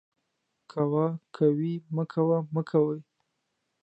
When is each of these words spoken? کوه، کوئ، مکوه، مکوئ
کوه، 0.71 1.05
کوئ، 1.35 1.73
مکوه، 1.95 2.37
مکوئ 2.55 2.99